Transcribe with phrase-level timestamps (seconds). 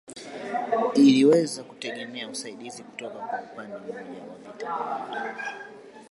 [0.93, 4.69] Iliweza kutegemea usaidizi kutoka kwa upande mmoja wa vita
[5.11, 5.41] baridi